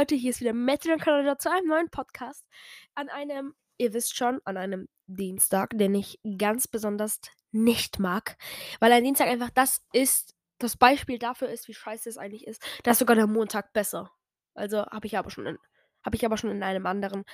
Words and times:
Leute, 0.00 0.14
hier 0.14 0.30
ist 0.30 0.40
wieder 0.40 0.54
Metal 0.54 0.96
Kanada 0.96 1.36
zu 1.36 1.50
einem 1.50 1.66
neuen 1.66 1.90
Podcast. 1.90 2.46
An 2.94 3.10
einem, 3.10 3.52
ihr 3.76 3.92
wisst 3.92 4.16
schon, 4.16 4.40
an 4.46 4.56
einem 4.56 4.88
Dienstag, 5.06 5.76
den 5.76 5.94
ich 5.94 6.18
ganz 6.38 6.66
besonders 6.66 7.20
nicht 7.52 7.98
mag. 7.98 8.38
Weil 8.78 8.92
ein 8.92 9.04
Dienstag 9.04 9.28
einfach 9.28 9.50
das 9.50 9.84
ist, 9.92 10.34
das 10.56 10.78
Beispiel 10.78 11.18
dafür 11.18 11.50
ist, 11.50 11.68
wie 11.68 11.74
scheiße 11.74 12.08
es 12.08 12.16
eigentlich 12.16 12.46
ist. 12.46 12.62
Da 12.82 12.92
ist 12.92 12.98
sogar 13.00 13.14
der 13.14 13.26
Montag 13.26 13.74
besser. 13.74 14.10
Also 14.54 14.86
habe 14.86 15.06
ich 15.06 15.18
aber 15.18 15.28
schon 15.28 15.44
in, 15.44 15.58
habe 16.02 16.16
ich 16.16 16.24
aber 16.24 16.38
schon 16.38 16.50
in 16.50 16.62
einem 16.62 16.86
anderen, 16.86 17.24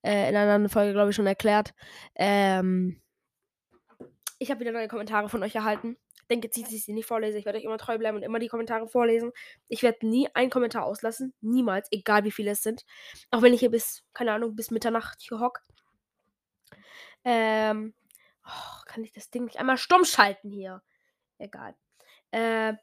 äh, 0.00 0.30
in 0.30 0.36
einer 0.36 0.54
anderen 0.54 0.70
Folge, 0.70 0.94
glaube 0.94 1.10
ich, 1.10 1.16
schon 1.16 1.26
erklärt. 1.26 1.74
Ähm, 2.14 3.02
ich 4.38 4.50
habe 4.50 4.60
wieder 4.60 4.72
neue 4.72 4.88
Kommentare 4.88 5.28
von 5.28 5.42
euch 5.42 5.54
erhalten. 5.54 5.98
Denke 6.30 6.48
jetzt 6.48 6.56
nicht, 6.56 6.66
dass 6.68 6.74
ich 6.74 6.84
sie 6.84 6.92
nicht 6.92 7.06
vorlese. 7.06 7.38
Ich 7.38 7.44
werde 7.44 7.58
euch 7.58 7.64
immer 7.64 7.78
treu 7.78 7.98
bleiben 7.98 8.16
und 8.16 8.22
immer 8.22 8.38
die 8.38 8.48
Kommentare 8.48 8.88
vorlesen. 8.88 9.32
Ich 9.68 9.82
werde 9.82 10.06
nie 10.06 10.28
einen 10.34 10.50
Kommentar 10.50 10.84
auslassen. 10.84 11.34
Niemals. 11.40 11.88
Egal 11.90 12.24
wie 12.24 12.30
viele 12.32 12.52
es 12.52 12.62
sind. 12.62 12.84
Auch 13.30 13.42
wenn 13.42 13.54
ich 13.54 13.60
hier 13.60 13.70
bis, 13.70 14.04
keine 14.12 14.32
Ahnung, 14.32 14.56
bis 14.56 14.70
Mitternacht 14.70 15.20
hier 15.20 15.40
hock. 15.40 15.60
Ähm. 17.24 17.94
Oh, 18.44 18.82
kann 18.86 19.02
ich 19.02 19.12
das 19.12 19.30
Ding 19.30 19.44
nicht 19.44 19.58
einmal 19.58 19.76
stumm 19.78 20.04
schalten 20.04 20.50
hier? 20.50 20.82
Egal. 21.38 21.74
Äh, 22.30 22.74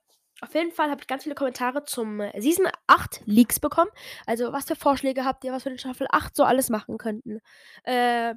auf 0.41 0.53
jeden 0.55 0.71
Fall 0.71 0.89
habe 0.89 0.99
ich 0.99 1.07
ganz 1.07 1.23
viele 1.23 1.35
Kommentare 1.35 1.85
zum 1.85 2.21
Season 2.37 2.67
8 2.87 3.21
Leaks 3.25 3.59
bekommen. 3.59 3.91
Also, 4.25 4.51
was 4.51 4.65
für 4.65 4.75
Vorschläge 4.75 5.23
habt 5.25 5.43
ihr, 5.45 5.53
was 5.53 5.63
wir 5.63 5.71
den 5.71 5.79
Staffel 5.79 6.07
8 6.11 6.35
so 6.35 6.43
alles 6.43 6.69
machen 6.69 6.97
könnten? 6.97 7.39
Äh, 7.83 8.35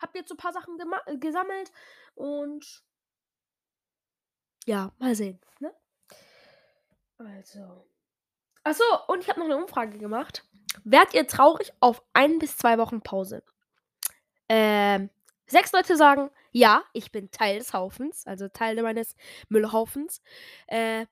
habt 0.00 0.16
jetzt 0.16 0.28
so 0.28 0.34
ein 0.34 0.38
paar 0.38 0.52
Sachen 0.52 0.76
gesammelt 1.20 1.70
und 2.14 2.82
ja, 4.66 4.92
mal 4.98 5.14
sehen. 5.14 5.40
Ne? 5.60 5.72
Also. 7.18 7.86
Achso, 8.62 8.84
und 9.06 9.20
ich 9.20 9.28
habe 9.28 9.40
noch 9.40 9.46
eine 9.46 9.56
Umfrage 9.56 9.96
gemacht. 9.98 10.44
Wärt 10.84 11.14
ihr 11.14 11.26
traurig 11.26 11.72
auf 11.80 12.02
ein 12.12 12.38
bis 12.38 12.56
zwei 12.56 12.76
Wochen 12.78 13.00
Pause? 13.00 13.42
Ähm, 14.48 15.10
sechs 15.46 15.72
Leute 15.72 15.96
sagen, 15.96 16.30
ja, 16.52 16.84
ich 16.92 17.12
bin 17.12 17.30
Teil 17.30 17.58
des 17.58 17.72
Haufens, 17.72 18.26
also 18.26 18.48
Teil 18.48 18.80
meines 18.82 19.16
Müllhaufens. 19.48 20.20
Äh, 20.66 21.06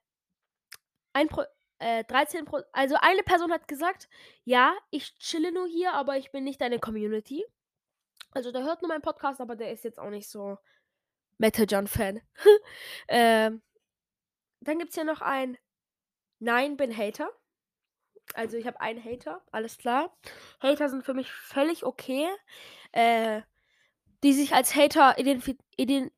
ein 1.13 1.29
Pro, 1.29 1.43
äh, 1.79 2.03
13 2.03 2.45
Pro, 2.45 2.59
also 2.73 2.95
eine 2.99 3.23
Person 3.23 3.51
hat 3.51 3.67
gesagt, 3.67 4.09
ja, 4.43 4.75
ich 4.91 5.17
chille 5.17 5.51
nur 5.51 5.67
hier, 5.67 5.93
aber 5.93 6.17
ich 6.17 6.31
bin 6.31 6.43
nicht 6.43 6.61
deine 6.61 6.79
Community. 6.79 7.45
Also 8.31 8.51
der 8.51 8.63
hört 8.63 8.81
nur 8.81 8.89
meinen 8.89 9.01
Podcast, 9.01 9.39
aber 9.39 9.55
der 9.55 9.71
ist 9.71 9.85
jetzt 9.85 9.99
auch 9.99 10.09
nicht 10.09 10.27
so 10.29 10.57
Metal 11.37 11.65
John 11.67 11.87
Fan. 11.87 12.21
ähm, 13.07 13.61
dann 14.61 14.79
gibt 14.79 14.91
es 14.91 14.95
ja 14.95 15.03
noch 15.03 15.21
ein 15.21 15.57
Nein, 16.39 16.77
bin 16.77 16.95
Hater. 16.95 17.29
Also 18.33 18.57
ich 18.57 18.67
habe 18.67 18.81
einen 18.81 19.03
Hater, 19.03 19.41
alles 19.51 19.77
klar. 19.77 20.15
Hater 20.59 20.89
sind 20.89 21.03
für 21.03 21.13
mich 21.13 21.31
völlig 21.31 21.85
okay. 21.85 22.27
Äh, 22.91 23.41
die 24.23 24.33
sich 24.33 24.53
als 24.53 24.75
Hater 24.75 25.17
identif 25.17 25.55
ident 25.77 26.11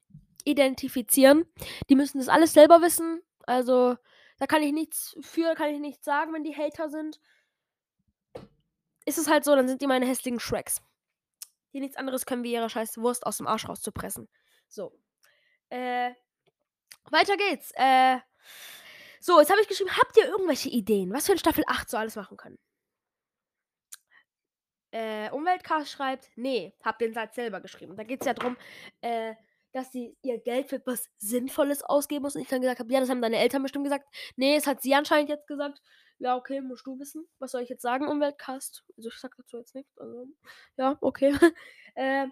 identifizieren. 0.45 1.45
Die 1.89 1.95
müssen 1.95 2.19
das 2.19 2.29
alles 2.29 2.53
selber 2.53 2.81
wissen. 2.81 3.21
Also 3.45 3.97
da 4.37 4.47
kann 4.47 4.63
ich 4.63 4.71
nichts 4.71 5.17
für, 5.19 5.55
kann 5.55 5.73
ich 5.73 5.81
nichts 5.81 6.05
sagen, 6.05 6.33
wenn 6.33 6.43
die 6.43 6.55
Hater 6.55 6.89
sind. 6.89 7.19
Ist 9.05 9.17
es 9.17 9.29
halt 9.29 9.43
so, 9.43 9.55
dann 9.55 9.67
sind 9.67 9.81
die 9.81 9.87
meine 9.87 10.05
hässlichen 10.05 10.39
Shreks. 10.39 10.81
Die 11.73 11.81
nichts 11.81 11.97
anderes 11.97 12.25
können, 12.25 12.43
wie 12.43 12.53
ihre 12.53 12.69
scheiß 12.69 12.97
Wurst 12.97 13.25
aus 13.25 13.37
dem 13.37 13.47
Arsch 13.47 13.67
rauszupressen. 13.67 14.29
So. 14.69 14.97
Äh, 15.69 16.13
weiter 17.11 17.37
geht's. 17.37 17.71
Äh, 17.75 18.19
so, 19.19 19.39
jetzt 19.39 19.49
habe 19.51 19.61
ich 19.61 19.67
geschrieben, 19.67 19.95
habt 19.97 20.15
ihr 20.17 20.25
irgendwelche 20.25 20.69
Ideen, 20.69 21.11
was 21.11 21.27
wir 21.27 21.33
in 21.33 21.39
Staffel 21.39 21.63
8 21.67 21.89
so 21.89 21.97
alles 21.97 22.15
machen 22.15 22.37
können? 22.37 22.57
Äh, 24.91 25.29
Umweltcast 25.31 25.91
schreibt, 25.91 26.29
nee, 26.35 26.73
hab 26.83 26.97
den 26.99 27.13
Satz 27.13 27.35
selber 27.35 27.59
geschrieben. 27.59 27.97
Da 27.97 28.03
geht 28.03 28.21
es 28.21 28.27
ja 28.27 28.33
darum, 28.33 28.55
äh, 29.01 29.35
dass 29.73 29.91
sie 29.91 30.17
ihr 30.21 30.39
Geld 30.39 30.69
für 30.69 30.81
was 30.85 31.09
Sinnvolles 31.17 31.83
ausgeben 31.83 32.23
muss. 32.23 32.35
Und 32.35 32.41
ich 32.41 32.47
dann 32.47 32.61
gesagt 32.61 32.79
habe, 32.79 32.91
ja, 32.91 32.99
das 32.99 33.09
haben 33.09 33.21
deine 33.21 33.37
Eltern 33.37 33.63
bestimmt 33.63 33.83
gesagt. 33.83 34.07
Nee, 34.35 34.55
es 34.55 34.65
hat 34.65 34.81
sie 34.81 34.95
anscheinend 34.95 35.29
jetzt 35.29 35.47
gesagt. 35.47 35.81
Ja, 36.19 36.35
okay, 36.35 36.61
musst 36.61 36.87
du 36.87 36.97
wissen. 36.99 37.27
Was 37.39 37.51
soll 37.51 37.61
ich 37.61 37.69
jetzt 37.69 37.83
sagen, 37.83 38.07
Umweltcast? 38.07 38.85
Also 38.97 39.09
ich 39.09 39.19
sag 39.19 39.35
dazu 39.37 39.57
jetzt 39.57 39.75
nichts. 39.75 39.97
Also, 39.99 40.25
ja, 40.77 40.97
okay. 41.01 41.31
äh, 41.95 42.27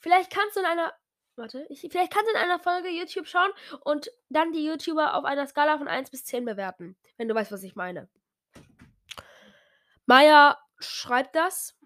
vielleicht 0.00 0.30
kannst 0.30 0.56
du 0.56 0.60
in 0.60 0.66
einer 0.66 0.92
Warte, 1.40 1.64
ich, 1.70 1.80
vielleicht 1.80 2.12
kannst 2.12 2.28
du 2.28 2.32
in 2.32 2.36
einer 2.36 2.58
Folge 2.58 2.90
YouTube 2.90 3.26
schauen 3.26 3.50
und 3.80 4.10
dann 4.28 4.52
die 4.52 4.62
YouTuber 4.62 5.14
auf 5.14 5.24
einer 5.24 5.46
Skala 5.46 5.78
von 5.78 5.88
1 5.88 6.10
bis 6.10 6.22
10 6.26 6.44
bewerten. 6.44 6.96
Wenn 7.16 7.28
du 7.28 7.34
weißt, 7.34 7.50
was 7.50 7.62
ich 7.62 7.74
meine. 7.74 8.10
Maya 10.04 10.58
schreibt 10.80 11.34
das. 11.34 11.78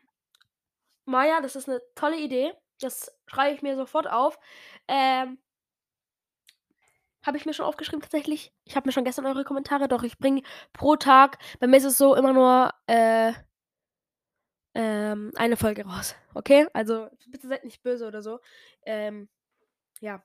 Maya, 1.05 1.41
das 1.41 1.55
ist 1.55 1.69
eine 1.69 1.81
tolle 1.95 2.19
Idee. 2.19 2.53
Das 2.81 3.17
schreibe 3.27 3.55
ich 3.55 3.63
mir 3.63 3.77
sofort 3.77 4.09
auf. 4.09 4.41
Ähm, 4.89 5.39
habe 7.25 7.37
ich 7.37 7.47
mir 7.47 7.55
schon 7.55 7.67
aufgeschrieben 7.67 8.03
tatsächlich. 8.03 8.53
Ich 8.65 8.75
habe 8.75 8.89
mir 8.89 8.93
schon 8.93 9.05
gestern 9.05 9.27
eure 9.27 9.45
Kommentare, 9.45 9.87
doch 9.87 10.03
ich 10.03 10.19
bringe 10.19 10.43
pro 10.73 10.97
Tag, 10.97 11.39
bei 11.61 11.69
mir 11.69 11.77
ist 11.77 11.85
es 11.85 11.97
so 11.97 12.17
immer 12.17 12.33
nur 12.33 12.73
äh, 12.89 13.33
ähm, 14.75 15.31
eine 15.37 15.57
Folge 15.57 15.87
raus. 15.87 16.17
Okay? 16.35 16.67
Also 16.73 17.09
bitte 17.29 17.47
seid 17.47 17.65
nicht 17.65 17.85
böse 17.85 18.09
oder 18.09 18.21
so. 18.21 18.41
Ähm, 18.85 19.29
ja. 20.05 20.23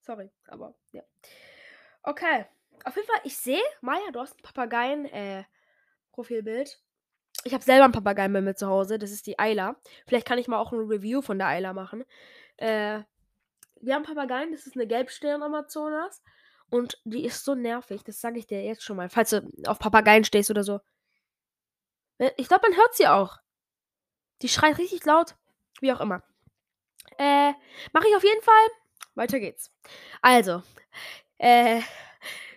Sorry, 0.00 0.30
aber 0.48 0.74
ja. 0.92 1.02
Okay. 2.02 2.44
Auf 2.84 2.94
jeden 2.94 3.08
Fall, 3.08 3.20
ich 3.24 3.38
sehe, 3.38 3.62
Maya, 3.80 4.10
du 4.12 4.20
hast 4.20 4.38
ein 4.38 4.42
Papageien-Profilbild. 4.42 6.68
Äh, 6.68 6.76
ich 7.44 7.54
habe 7.54 7.64
selber 7.64 7.84
einen 7.84 7.94
Papageien 7.94 8.32
bei 8.32 8.42
mir 8.42 8.54
zu 8.54 8.68
Hause. 8.68 8.98
Das 8.98 9.10
ist 9.10 9.26
die 9.26 9.38
Ayla. 9.38 9.76
Vielleicht 10.06 10.26
kann 10.26 10.38
ich 10.38 10.46
mal 10.46 10.58
auch 10.58 10.72
ein 10.72 10.78
Review 10.78 11.22
von 11.22 11.38
der 11.38 11.46
Ayla 11.48 11.72
machen. 11.72 12.04
Äh, 12.58 13.00
wir 13.80 13.94
haben 13.94 14.02
Papageien. 14.02 14.52
Das 14.52 14.66
ist 14.66 14.76
eine 14.76 14.86
Gelbstirn-Amazonas. 14.86 16.22
Und 16.68 17.00
die 17.04 17.24
ist 17.24 17.42
so 17.44 17.54
nervig. 17.54 18.04
Das 18.04 18.20
sage 18.20 18.38
ich 18.38 18.46
dir 18.46 18.62
jetzt 18.62 18.84
schon 18.84 18.96
mal. 18.96 19.08
Falls 19.08 19.30
du 19.30 19.50
auf 19.66 19.78
Papageien 19.78 20.24
stehst 20.24 20.50
oder 20.50 20.64
so. 20.64 20.80
Äh, 22.18 22.32
ich 22.36 22.48
glaube, 22.48 22.68
man 22.68 22.76
hört 22.76 22.94
sie 22.94 23.08
auch. 23.08 23.38
Die 24.42 24.48
schreit 24.48 24.76
richtig 24.78 25.06
laut. 25.06 25.36
Wie 25.80 25.92
auch 25.92 26.00
immer. 26.00 26.22
Äh, 27.18 27.52
mache 27.92 28.08
ich 28.08 28.16
auf 28.16 28.24
jeden 28.24 28.42
Fall. 28.42 28.68
Weiter 29.14 29.40
geht's. 29.40 29.72
Also, 30.20 30.62
äh, 31.38 31.80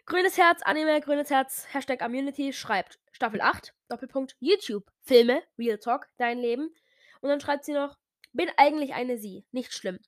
grünes 0.06 0.38
Herz, 0.38 0.62
Anime, 0.64 1.00
grünes 1.02 1.30
Herz, 1.30 1.68
Hashtag 1.72 2.02
Immunity 2.02 2.52
schreibt 2.54 3.00
Staffel 3.12 3.42
8, 3.42 3.74
Doppelpunkt, 3.90 4.36
YouTube, 4.40 4.92
Filme, 5.02 5.44
Real 5.58 5.78
Talk, 5.78 6.08
dein 6.18 6.40
Leben. 6.40 6.74
Und 7.22 7.30
dann 7.30 7.42
schreibt 7.42 7.66
sie 7.66 7.74
noch, 7.74 7.98
bin 8.32 8.50
eigentlich 8.58 8.94
eine 8.94 9.18
Sie, 9.18 9.46
nicht 9.52 9.74
schlimm. 9.74 10.00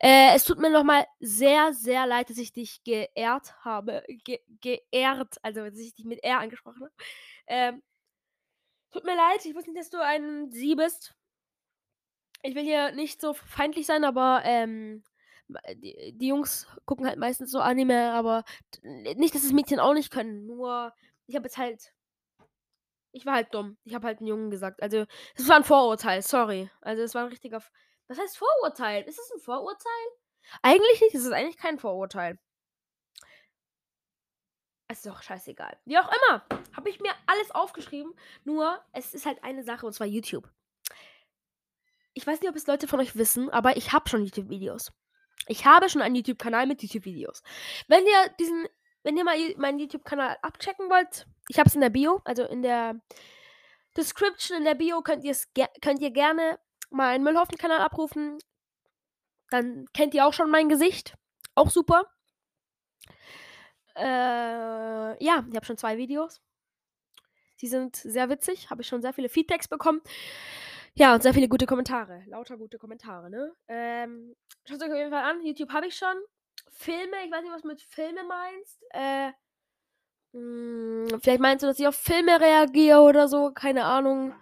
Äh, 0.00 0.34
es 0.34 0.44
tut 0.44 0.58
mir 0.58 0.70
nochmal 0.70 1.06
sehr, 1.20 1.72
sehr 1.72 2.06
leid, 2.06 2.30
dass 2.30 2.38
ich 2.38 2.52
dich 2.52 2.84
geehrt 2.84 3.54
habe. 3.64 4.04
Ge 4.24 4.40
geehrt, 4.60 5.36
also 5.42 5.64
dass 5.64 5.78
ich 5.78 5.94
dich 5.94 6.04
mit 6.04 6.22
R 6.22 6.40
angesprochen 6.40 6.82
habe. 6.82 6.92
Ähm, 7.46 7.82
tut 8.92 9.04
mir 9.04 9.16
leid, 9.16 9.44
ich 9.44 9.54
wusste 9.54 9.70
nicht, 9.70 9.80
dass 9.80 9.90
du 9.90 10.00
ein 10.00 10.50
Sie 10.50 10.74
bist 10.74 11.14
ich 12.44 12.54
will 12.54 12.62
hier 12.62 12.92
nicht 12.92 13.20
so 13.20 13.32
feindlich 13.32 13.86
sein, 13.86 14.04
aber 14.04 14.42
ähm, 14.44 15.02
die, 15.76 16.12
die, 16.16 16.28
Jungs 16.28 16.66
gucken 16.84 17.06
halt 17.06 17.18
meistens 17.18 17.50
so 17.50 17.58
Anime, 17.58 18.12
aber 18.12 18.44
nicht, 18.82 19.34
dass 19.34 19.42
das 19.42 19.52
Mädchen 19.52 19.80
auch 19.80 19.94
nicht 19.94 20.10
können. 20.10 20.46
Nur, 20.46 20.94
ich 21.26 21.36
habe 21.36 21.46
jetzt 21.46 21.56
halt. 21.56 21.94
Ich 23.12 23.24
war 23.24 23.34
halt 23.34 23.54
dumm. 23.54 23.78
Ich 23.84 23.94
habe 23.94 24.06
halt 24.06 24.18
einen 24.18 24.26
Jungen 24.26 24.50
gesagt. 24.50 24.82
Also, 24.82 25.06
das 25.36 25.48
war 25.48 25.56
ein 25.56 25.64
Vorurteil, 25.64 26.20
sorry. 26.20 26.70
Also, 26.82 27.02
es 27.02 27.14
war 27.14 27.22
ein 27.22 27.28
richtiger. 27.28 27.62
Was 28.08 28.18
heißt 28.18 28.36
Vorurteil? 28.36 29.04
Ist 29.04 29.18
es 29.18 29.30
ein 29.34 29.40
Vorurteil? 29.40 30.06
Eigentlich 30.60 31.00
nicht, 31.00 31.14
es 31.14 31.24
ist 31.24 31.32
eigentlich 31.32 31.56
kein 31.56 31.78
Vorurteil. 31.78 32.38
Es 34.88 34.98
ist 34.98 35.06
doch 35.06 35.22
scheißegal. 35.22 35.78
Wie 35.86 35.98
auch 35.98 36.10
immer, 36.28 36.44
habe 36.76 36.90
ich 36.90 37.00
mir 37.00 37.12
alles 37.26 37.50
aufgeschrieben. 37.52 38.14
Nur, 38.44 38.84
es 38.92 39.14
ist 39.14 39.24
halt 39.24 39.42
eine 39.42 39.64
Sache, 39.64 39.86
und 39.86 39.94
zwar 39.94 40.06
YouTube 40.06 40.50
ich 42.24 42.26
weiß 42.26 42.40
nicht, 42.40 42.48
ob 42.48 42.56
es 42.56 42.66
Leute 42.66 42.88
von 42.88 43.00
euch 43.00 43.16
wissen, 43.16 43.50
aber 43.50 43.76
ich 43.76 43.92
habe 43.92 44.08
schon 44.08 44.24
YouTube-Videos. 44.24 44.92
Ich 45.46 45.66
habe 45.66 45.90
schon 45.90 46.00
einen 46.00 46.14
YouTube-Kanal 46.14 46.66
mit 46.66 46.82
YouTube-Videos. 46.82 47.42
Wenn 47.86 48.02
ihr 48.06 48.30
diesen, 48.40 48.66
wenn 49.02 49.18
ihr 49.18 49.24
mal 49.24 49.36
meinen 49.58 49.78
YouTube-Kanal 49.78 50.38
abchecken 50.40 50.88
wollt, 50.88 51.26
ich 51.48 51.58
habe 51.58 51.68
es 51.68 51.74
in 51.74 51.82
der 51.82 51.90
Bio, 51.90 52.22
also 52.24 52.44
in 52.44 52.62
der 52.62 52.98
Description 53.94 54.56
in 54.56 54.64
der 54.64 54.74
Bio 54.74 55.02
könnt, 55.02 55.22
könnt 55.82 56.00
ihr 56.00 56.10
gerne 56.12 56.58
mal 56.88 57.10
einen 57.10 57.24
Müllhaufen-Kanal 57.24 57.80
abrufen. 57.80 58.38
Dann 59.50 59.84
kennt 59.92 60.14
ihr 60.14 60.24
auch 60.24 60.32
schon 60.32 60.50
mein 60.50 60.70
Gesicht. 60.70 61.18
Auch 61.54 61.68
super. 61.68 62.10
Äh, 63.96 65.22
ja, 65.22 65.44
ich 65.46 65.56
habe 65.56 65.66
schon 65.66 65.76
zwei 65.76 65.98
Videos. 65.98 66.40
Sie 67.56 67.66
sind 67.66 67.96
sehr 67.96 68.30
witzig. 68.30 68.70
Habe 68.70 68.80
ich 68.80 68.88
schon 68.88 69.02
sehr 69.02 69.12
viele 69.12 69.28
Feedbacks 69.28 69.68
bekommen. 69.68 70.00
Ja, 70.96 71.14
und 71.14 71.22
sehr 71.22 71.34
viele 71.34 71.48
gute 71.48 71.66
Kommentare. 71.66 72.22
Lauter 72.26 72.56
gute 72.56 72.78
Kommentare, 72.78 73.30
ne? 73.30 73.52
Ähm, 73.68 74.36
schaut 74.64 74.82
euch 74.82 74.90
auf 74.90 74.96
jeden 74.96 75.10
Fall 75.10 75.24
an. 75.24 75.42
YouTube 75.44 75.70
habe 75.72 75.86
ich 75.88 75.96
schon. 75.96 76.14
Filme, 76.70 77.16
ich 77.24 77.30
weiß 77.32 77.42
nicht, 77.42 77.52
was 77.52 77.62
du 77.62 77.68
mit 77.68 77.82
Filme 77.82 78.24
meinst. 78.24 78.82
Äh, 78.90 79.32
Hm, 80.34 81.06
vielleicht 81.22 81.40
meinst 81.40 81.62
du, 81.62 81.68
dass 81.68 81.78
ich 81.78 81.86
auf 81.86 81.94
Filme 81.94 82.40
reagiere 82.40 82.98
oder 83.00 83.28
so, 83.28 83.52
keine 83.52 83.84
Ahnung. 83.84 84.34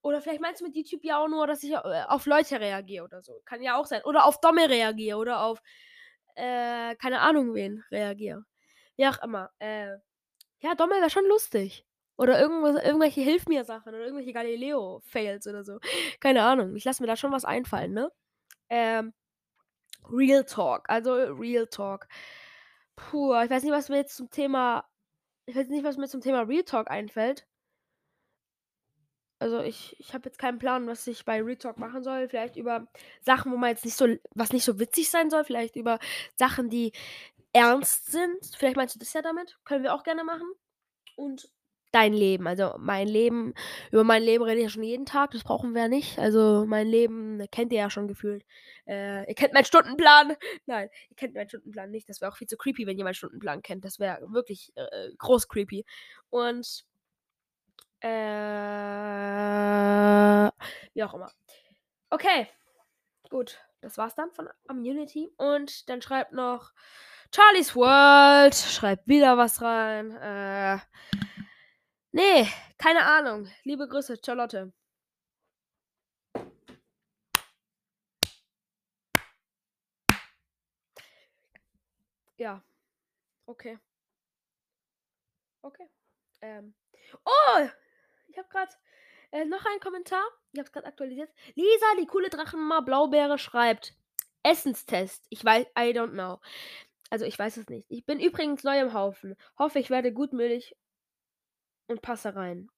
Oder 0.00 0.20
vielleicht 0.22 0.40
meinst 0.40 0.60
du 0.60 0.64
mit 0.64 0.76
YouTube 0.76 1.02
ja 1.04 1.18
auch 1.18 1.26
nur, 1.28 1.46
dass 1.48 1.64
ich 1.64 1.72
äh, 1.72 2.04
auf 2.06 2.26
Leute 2.26 2.60
reagiere 2.60 3.04
oder 3.04 3.20
so. 3.20 3.40
Kann 3.44 3.60
ja 3.60 3.76
auch 3.76 3.86
sein. 3.86 4.02
Oder 4.04 4.26
auf 4.26 4.40
Domme 4.40 4.68
reagiere 4.70 5.18
oder 5.18 5.40
auf, 5.42 5.60
äh, 6.36 6.94
keine 6.96 7.20
Ahnung 7.20 7.52
wen 7.54 7.82
reagiere. 7.90 8.44
Wie 8.96 9.08
auch 9.08 9.20
immer. 9.24 9.50
Äh, 9.58 9.96
ja, 10.60 10.74
Domme 10.76 10.94
wäre 10.96 11.10
schon 11.10 11.26
lustig. 11.26 11.84
Oder 12.20 12.38
irgendwas, 12.38 12.84
irgendwelche 12.84 13.22
Hilf 13.22 13.46
mir 13.46 13.64
Sachen 13.64 13.94
oder 13.94 14.04
irgendwelche 14.04 14.34
Galileo-Fails 14.34 15.46
oder 15.46 15.64
so. 15.64 15.78
Keine 16.20 16.42
Ahnung. 16.42 16.76
Ich 16.76 16.84
lasse 16.84 17.02
mir 17.02 17.06
da 17.06 17.16
schon 17.16 17.32
was 17.32 17.46
einfallen, 17.46 17.94
ne? 17.94 18.12
Ähm, 18.68 19.14
Real 20.12 20.44
Talk. 20.44 20.84
Also 20.90 21.14
Real 21.14 21.66
Talk. 21.66 22.08
Puh, 22.94 23.34
ich 23.42 23.48
weiß 23.48 23.62
nicht, 23.62 23.72
was 23.72 23.88
mir 23.88 23.96
jetzt 23.96 24.16
zum 24.18 24.28
Thema. 24.28 24.86
Ich 25.46 25.56
weiß 25.56 25.68
nicht, 25.68 25.82
was 25.82 25.96
mir 25.96 26.08
zum 26.08 26.20
Thema 26.20 26.42
Real 26.42 26.62
Talk 26.62 26.90
einfällt. 26.90 27.46
Also 29.38 29.60
ich, 29.60 29.98
ich 29.98 30.12
habe 30.12 30.28
jetzt 30.28 30.38
keinen 30.38 30.58
Plan, 30.58 30.86
was 30.86 31.06
ich 31.06 31.24
bei 31.24 31.42
Real 31.42 31.56
Talk 31.56 31.78
machen 31.78 32.02
soll. 32.02 32.28
Vielleicht 32.28 32.56
über 32.56 32.86
Sachen, 33.22 33.50
wo 33.50 33.56
man 33.56 33.70
jetzt 33.70 33.86
nicht 33.86 33.96
so, 33.96 34.06
was 34.34 34.52
nicht 34.52 34.66
so 34.66 34.78
witzig 34.78 35.08
sein 35.08 35.30
soll. 35.30 35.44
Vielleicht 35.44 35.74
über 35.74 35.98
Sachen, 36.36 36.68
die 36.68 36.92
ernst 37.54 38.12
sind. 38.12 38.44
Vielleicht 38.58 38.76
meinst 38.76 38.94
du 38.94 38.98
das 38.98 39.14
ja 39.14 39.22
damit. 39.22 39.58
Können 39.64 39.84
wir 39.84 39.94
auch 39.94 40.02
gerne 40.02 40.22
machen. 40.22 40.52
Und 41.16 41.50
dein 41.92 42.12
Leben. 42.12 42.46
Also 42.46 42.74
mein 42.78 43.08
Leben, 43.08 43.54
über 43.90 44.04
mein 44.04 44.22
Leben 44.22 44.44
rede 44.44 44.58
ich 44.58 44.64
ja 44.64 44.70
schon 44.70 44.82
jeden 44.82 45.06
Tag, 45.06 45.32
das 45.32 45.44
brauchen 45.44 45.74
wir 45.74 45.82
ja 45.82 45.88
nicht. 45.88 46.18
Also 46.18 46.64
mein 46.66 46.86
Leben 46.86 47.44
kennt 47.50 47.72
ihr 47.72 47.80
ja 47.80 47.90
schon 47.90 48.08
gefühlt. 48.08 48.44
Äh, 48.86 49.28
ihr 49.28 49.34
kennt 49.34 49.52
meinen 49.52 49.64
Stundenplan. 49.64 50.36
Nein, 50.66 50.88
ihr 51.10 51.16
kennt 51.16 51.34
meinen 51.34 51.48
Stundenplan 51.48 51.90
nicht. 51.90 52.08
Das 52.08 52.20
wäre 52.20 52.30
auch 52.30 52.36
viel 52.36 52.48
zu 52.48 52.56
creepy, 52.56 52.86
wenn 52.86 52.98
ihr 52.98 53.04
meinen 53.04 53.14
Stundenplan 53.14 53.62
kennt. 53.62 53.84
Das 53.84 53.98
wäre 53.98 54.20
wirklich 54.32 54.72
äh, 54.76 55.10
groß 55.18 55.48
creepy. 55.48 55.84
Und 56.30 56.84
äh, 58.00 58.08
wie 60.94 61.04
auch 61.04 61.14
immer. 61.14 61.30
Okay, 62.10 62.48
gut. 63.28 63.58
Das 63.82 63.96
war's 63.96 64.14
dann 64.14 64.30
von 64.32 64.48
Immunity. 64.68 65.32
Und 65.36 65.88
dann 65.88 66.02
schreibt 66.02 66.32
noch 66.32 66.72
Charlie's 67.34 67.74
World. 67.74 68.54
Schreibt 68.54 69.08
wieder 69.08 69.38
was 69.38 69.62
rein. 69.62 70.10
Äh, 70.16 70.78
Nee, 72.12 72.48
keine 72.78 73.04
Ahnung. 73.04 73.48
Liebe 73.62 73.86
Grüße, 73.88 74.18
Charlotte. 74.24 74.72
Ja. 82.36 82.62
Okay. 83.46 83.78
Okay. 85.62 85.88
Ähm. 86.40 86.74
Oh! 87.24 87.68
Ich 88.28 88.38
habe 88.38 88.48
gerade 88.48 88.72
äh, 89.32 89.44
noch 89.44 89.64
einen 89.66 89.80
Kommentar. 89.80 90.22
Ich 90.52 90.58
habe 90.58 90.66
es 90.66 90.72
gerade 90.72 90.86
aktualisiert. 90.86 91.30
Lisa, 91.54 91.86
die 92.00 92.06
coole 92.06 92.30
Drachenma 92.30 92.80
Blaubeere 92.80 93.38
schreibt. 93.38 93.94
Essenstest. 94.42 95.26
Ich 95.28 95.44
weiß, 95.44 95.66
I 95.78 95.92
don't 95.92 96.12
know. 96.12 96.40
Also 97.10 97.24
ich 97.24 97.38
weiß 97.38 97.58
es 97.58 97.68
nicht. 97.68 97.86
Ich 97.90 98.06
bin 98.06 98.20
übrigens 98.20 98.64
neu 98.64 98.80
im 98.80 98.94
Haufen. 98.94 99.36
Hoffe, 99.58 99.78
ich 99.78 99.90
werde 99.90 100.12
gutmütig 100.12 100.76
und 101.90 102.02
passe 102.02 102.34
rein. 102.34 102.70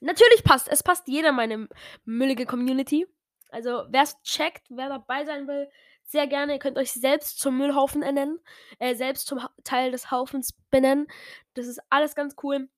Natürlich 0.00 0.44
passt. 0.44 0.68
Es 0.68 0.82
passt 0.82 1.08
jeder 1.08 1.32
meine 1.32 1.68
müllige 2.04 2.46
Community. 2.46 3.06
Also, 3.50 3.84
wer 3.88 4.02
es 4.02 4.20
checkt, 4.22 4.66
wer 4.68 4.88
dabei 4.88 5.24
sein 5.24 5.46
will, 5.46 5.70
sehr 6.02 6.26
gerne. 6.26 6.54
Ihr 6.54 6.58
könnt 6.58 6.78
euch 6.78 6.92
selbst 6.92 7.38
zum 7.38 7.58
Müllhaufen 7.58 8.02
ernennen. 8.02 8.38
Äh, 8.78 8.94
selbst 8.94 9.26
zum 9.26 9.42
ha 9.42 9.50
Teil 9.64 9.90
des 9.90 10.10
Haufens 10.10 10.52
benennen. 10.70 11.06
Das 11.54 11.66
ist 11.66 11.80
alles 11.90 12.14
ganz 12.14 12.36
cool. 12.42 12.68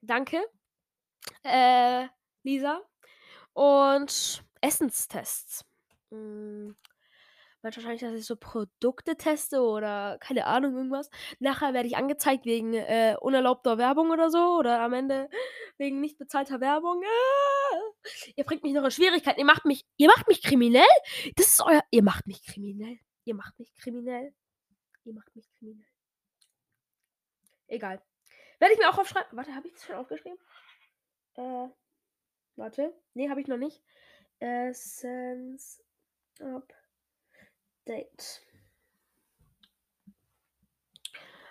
Danke, 0.00 0.42
äh, 1.42 2.06
Lisa. 2.42 2.82
Und 3.52 4.44
Essenstests. 4.60 5.64
Hm, 6.10 6.76
wahrscheinlich, 7.74 8.00
dass 8.00 8.14
ich 8.14 8.26
so 8.26 8.36
Produkte 8.36 9.16
teste 9.16 9.60
oder 9.60 10.18
keine 10.20 10.46
Ahnung, 10.46 10.76
irgendwas. 10.76 11.10
Nachher 11.40 11.74
werde 11.74 11.88
ich 11.88 11.96
angezeigt 11.96 12.44
wegen 12.44 12.74
äh, 12.74 13.16
unerlaubter 13.20 13.78
Werbung 13.78 14.10
oder 14.10 14.30
so. 14.30 14.56
Oder 14.58 14.80
am 14.80 14.92
Ende 14.92 15.28
wegen 15.78 16.00
nicht 16.00 16.18
bezahlter 16.18 16.60
Werbung. 16.60 17.02
Ah! 17.04 17.80
Ihr 18.36 18.44
bringt 18.44 18.62
mich 18.62 18.72
noch 18.72 18.84
in 18.84 18.90
Schwierigkeiten. 18.90 19.40
Ihr 19.40 19.46
macht 19.46 19.64
mich, 19.64 19.84
ihr 19.96 20.08
macht 20.08 20.28
mich 20.28 20.42
kriminell? 20.42 20.84
Das 21.36 21.46
ist 21.48 21.62
euer. 21.62 21.82
Ihr 21.90 22.02
macht 22.02 22.26
mich 22.26 22.42
kriminell. 22.44 22.98
Ihr 23.24 23.34
macht 23.34 23.58
mich 23.58 23.74
kriminell. 23.74 24.32
Ihr 25.04 25.14
macht 25.14 25.34
mich 25.34 25.48
kriminell. 25.58 25.86
Egal. 27.68 28.00
Werde 28.58 28.74
ich 28.74 28.78
mir 28.78 28.88
auch 28.88 28.98
aufschreiben. 28.98 29.36
Warte, 29.36 29.54
habe 29.54 29.66
ich 29.66 29.74
das 29.74 29.84
schon 29.84 29.96
aufgeschrieben? 29.96 30.38
Äh. 31.34 31.68
Warte. 32.56 32.94
Nee, 33.14 33.28
habe 33.28 33.40
ich 33.40 33.48
noch 33.48 33.58
nicht. 33.58 33.82
Essence 34.38 35.82
up. 36.40 36.72
Date. 37.86 38.42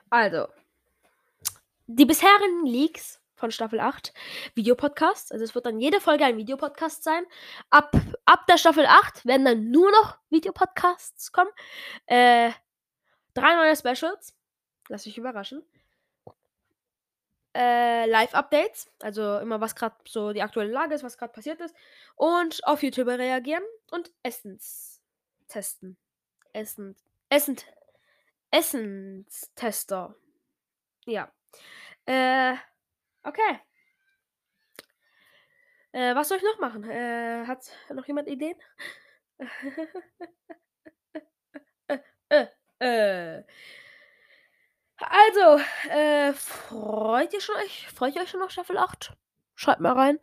Also, 0.10 0.48
die 1.88 2.06
bisherigen 2.06 2.66
Leaks 2.66 3.20
von 3.36 3.52
Staffel 3.52 3.80
8 3.80 4.14
Videopodcasts. 4.56 5.32
Also 5.32 5.44
es 5.44 5.56
wird 5.56 5.66
dann 5.66 5.80
jede 5.80 6.00
Folge 6.00 6.26
ein 6.26 6.38
Videopodcast 6.38 7.04
sein. 7.04 7.26
Ab, 7.70 7.92
ab 8.26 8.48
der 8.48 8.58
Staffel 8.58 8.86
8 8.86 9.26
werden 9.26 9.46
dann 9.46 9.72
nur 9.72 9.92
noch 9.92 10.18
Videopodcasts 10.30 11.32
kommen. 11.32 11.52
Äh, 12.06 12.52
drei 13.34 13.56
neue 13.56 13.76
Specials. 13.76 14.36
Lass 14.88 15.06
mich 15.06 15.18
überraschen. 15.18 15.64
Äh, 17.54 18.06
Live-Updates. 18.08 18.92
Also 19.02 19.40
immer, 19.40 19.62
was 19.62 19.76
gerade 19.76 19.96
so 20.08 20.34
die 20.34 20.42
aktuelle 20.42 20.72
Lage 20.72 20.96
ist, 20.96 21.04
was 21.04 21.18
gerade 21.18 21.34
passiert 21.34 21.60
ist. 21.62 21.76
Und 22.16 22.66
auf 22.66 22.84
YouTube 22.84 23.08
reagieren 23.08 23.64
und 23.92 24.12
Essens 24.24 25.02
testen. 25.48 25.98
Essen. 26.56 26.96
Essen. 27.30 27.58
Essenstester. 28.50 30.16
Ja. 31.06 31.30
Äh. 32.06 32.56
Okay. 33.24 33.60
Äh, 35.92 36.16
was 36.16 36.30
soll 36.30 36.38
ich 36.38 36.44
noch 36.44 36.60
machen? 36.60 36.86
Äh, 36.86 37.46
hat 37.46 37.70
noch 37.94 38.08
jemand 38.08 38.30
Ideen? 38.30 38.56
äh, 42.30 42.48
äh, 42.80 43.44
Also, 44.98 45.62
äh, 45.90 46.34
freut 46.34 47.34
ihr 47.34 47.42
schon 47.42 47.56
euch? 47.56 47.88
Freut 47.90 48.16
ihr 48.16 48.22
euch 48.22 48.30
schon 48.30 48.42
auf 48.42 48.52
Staffel 48.52 48.78
8? 48.78 49.14
Schreibt 49.56 49.82
mal 49.82 49.94
rein. 49.94 50.20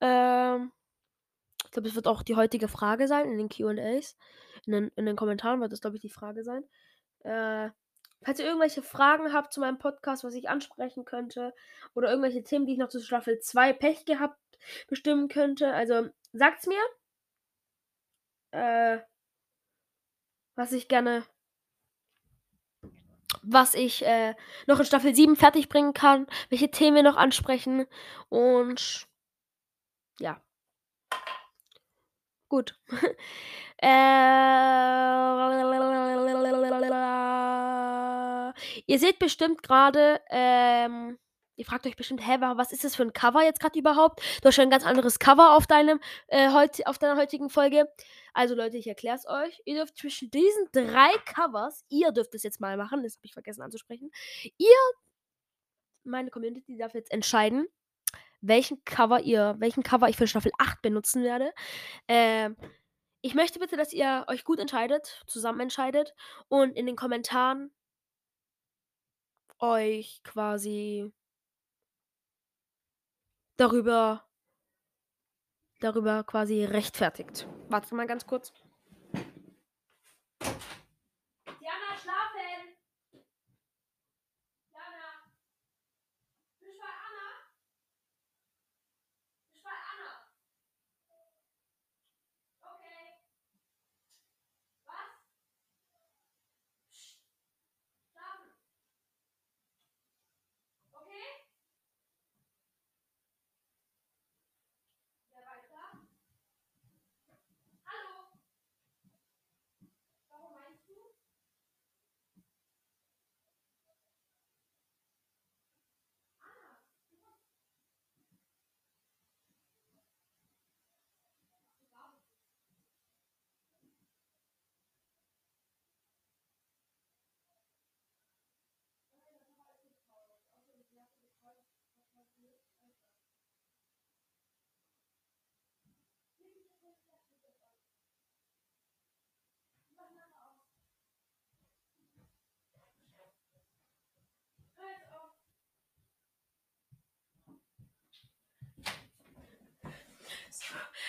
Ähm, 0.00 0.72
ich 1.64 1.70
glaube, 1.70 1.88
es 1.88 1.94
wird 1.94 2.06
auch 2.06 2.22
die 2.22 2.36
heutige 2.36 2.68
Frage 2.68 3.08
sein 3.08 3.30
in 3.30 3.38
den 3.38 3.48
QAs. 3.48 4.16
In 4.66 4.72
den, 4.72 4.88
in 4.96 5.06
den 5.06 5.16
Kommentaren 5.16 5.60
wird 5.60 5.72
das, 5.72 5.80
glaube 5.80 5.96
ich, 5.96 6.02
die 6.02 6.10
Frage 6.10 6.44
sein. 6.44 6.64
Äh, 7.20 7.70
falls 8.22 8.38
ihr 8.38 8.46
irgendwelche 8.46 8.82
Fragen 8.82 9.32
habt 9.32 9.52
zu 9.52 9.60
meinem 9.60 9.78
Podcast, 9.78 10.24
was 10.24 10.34
ich 10.34 10.48
ansprechen 10.48 11.04
könnte, 11.04 11.54
oder 11.94 12.10
irgendwelche 12.10 12.42
Themen, 12.42 12.66
die 12.66 12.72
ich 12.72 12.78
noch 12.78 12.88
zu 12.88 13.00
Staffel 13.00 13.38
2 13.40 13.72
Pech 13.72 14.04
gehabt 14.04 14.38
bestimmen 14.88 15.28
könnte, 15.28 15.72
also 15.72 16.08
sagt's 16.32 16.66
mir. 16.66 16.82
Äh, 18.52 18.98
was 20.56 20.72
ich 20.72 20.88
gerne. 20.88 21.24
Was 23.42 23.74
ich 23.74 24.04
äh, 24.04 24.34
noch 24.66 24.80
in 24.80 24.84
Staffel 24.84 25.14
7 25.14 25.36
fertig 25.36 25.68
bringen 25.68 25.94
kann, 25.94 26.26
welche 26.50 26.70
Themen 26.70 26.96
wir 26.96 27.02
noch 27.02 27.16
ansprechen 27.16 27.86
und 28.28 29.06
ja. 30.18 30.42
Gut. 32.50 32.78
Äh, 33.82 33.88
ihr 38.86 38.98
seht 38.98 39.18
bestimmt 39.18 39.62
gerade, 39.62 40.20
ähm, 40.28 41.18
ihr 41.56 41.64
fragt 41.64 41.86
euch 41.86 41.96
bestimmt, 41.96 42.20
hä, 42.20 42.36
was 42.40 42.72
ist 42.72 42.84
das 42.84 42.94
für 42.94 43.04
ein 43.04 43.14
Cover 43.14 43.42
jetzt 43.42 43.58
gerade 43.58 43.78
überhaupt? 43.78 44.20
Du 44.42 44.48
hast 44.48 44.56
schon 44.56 44.64
ein 44.64 44.70
ganz 44.70 44.84
anderes 44.84 45.18
Cover 45.18 45.56
auf 45.56 45.66
deinem, 45.66 45.98
äh, 46.26 46.52
heut, 46.52 46.86
auf 46.86 46.98
deiner 46.98 47.16
heutigen 47.16 47.48
Folge. 47.48 47.90
Also 48.34 48.54
Leute, 48.54 48.76
ich 48.76 48.86
erkläre 48.86 49.16
es 49.16 49.26
euch. 49.26 49.62
Ihr 49.64 49.76
dürft 49.76 49.96
zwischen 49.96 50.30
diesen 50.30 50.68
drei 50.72 51.08
Covers, 51.24 51.86
ihr 51.88 52.12
dürft 52.12 52.34
es 52.34 52.42
jetzt 52.42 52.60
mal 52.60 52.76
machen, 52.76 53.02
das 53.02 53.16
habe 53.16 53.24
ich 53.24 53.32
vergessen 53.32 53.62
anzusprechen. 53.62 54.10
Ihr, 54.58 54.76
meine 56.04 56.28
Community, 56.28 56.76
darf 56.76 56.92
jetzt 56.92 57.12
entscheiden, 57.12 57.66
welchen 58.40 58.84
Cover 58.84 59.20
ihr, 59.20 59.56
welchen 59.58 59.82
Cover 59.82 60.08
ich 60.08 60.16
für 60.16 60.26
Staffel 60.26 60.52
8 60.58 60.82
benutzen 60.82 61.22
werde. 61.22 61.52
Ähm, 62.08 62.56
ich 63.22 63.34
möchte 63.34 63.58
bitte, 63.58 63.76
dass 63.76 63.92
ihr 63.92 64.24
euch 64.28 64.44
gut 64.44 64.58
entscheidet, 64.58 65.22
zusammen 65.26 65.60
entscheidet 65.60 66.14
und 66.48 66.76
in 66.76 66.86
den 66.86 66.96
Kommentaren 66.96 67.70
euch 69.58 70.22
quasi 70.24 71.12
darüber 73.56 74.24
darüber 75.80 76.24
quasi 76.24 76.64
rechtfertigt. 76.64 77.46
Wartet 77.68 77.92
mal 77.92 78.06
ganz 78.06 78.26
kurz. 78.26 78.52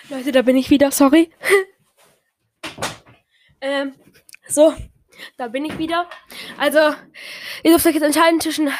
Leute, 0.08 0.32
da 0.32 0.42
bin 0.42 0.56
ich 0.56 0.68
wieder, 0.70 0.90
sorry. 0.90 1.32
ähm, 3.60 3.94
so, 4.48 4.74
da 5.36 5.48
bin 5.48 5.64
ich 5.64 5.78
wieder. 5.78 6.08
Also, 6.58 6.78
ihr 7.62 7.70
dürft 7.70 7.86
euch 7.86 7.94
jetzt 7.94 8.02
entscheiden 8.02 8.40
zwischen 8.40 8.70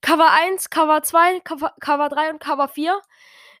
Cover 0.00 0.30
1, 0.30 0.70
Cover 0.70 1.02
2, 1.02 1.40
Cover, 1.40 1.74
Cover 1.80 2.08
3 2.08 2.30
und 2.30 2.40
Cover 2.40 2.68
4. 2.68 3.00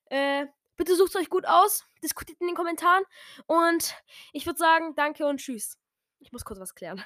Äh, 0.06 0.46
bitte 0.76 0.96
sucht 0.96 1.14
euch 1.16 1.28
gut 1.28 1.46
aus, 1.46 1.84
diskutiert 2.02 2.40
in 2.40 2.46
den 2.46 2.56
Kommentaren 2.56 3.04
und 3.46 3.94
ich 4.32 4.46
würde 4.46 4.58
sagen, 4.58 4.94
danke 4.96 5.26
und 5.26 5.38
tschüss. 5.38 5.78
Ich 6.20 6.32
muss 6.32 6.44
kurz 6.44 6.58
was 6.58 6.74
klären. 6.74 7.04